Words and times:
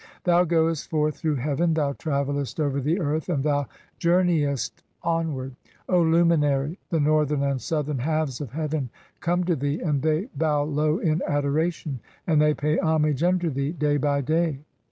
Thou 0.23 0.45
goest 0.45 0.89
forth 0.89 1.17
through 1.17 1.35
heaven, 1.35 1.75
thou 1.75 1.93
travellest 1.93 2.59
"over 2.59 2.81
the 2.81 2.99
earth, 2.99 3.29
and 3.29 3.43
thou 3.43 3.67
journeyest 3.99 4.81
onward. 5.03 5.55
O 5.87 6.01
Luminarv, 6.01 6.75
"the 6.89 6.99
northern 6.99 7.43
and 7.43 7.61
southern 7.61 7.99
halves 7.99 8.41
of 8.41 8.53
heaven 8.53 8.89
come 9.19 9.43
to 9.43 9.55
thee 9.55 9.79
and 9.79 10.01
"they 10.01 10.25
bow 10.35 10.63
low 10.63 10.97
in 10.97 11.21
adoration, 11.27 11.99
(8) 12.27 12.33
and 12.33 12.41
they 12.41 12.55
pay 12.55 12.79
homage 12.79 13.21
unto 13.21 13.51
thee, 13.51 13.73
"day 13.73 13.97
by 13.97 14.21
day. 14.21 14.61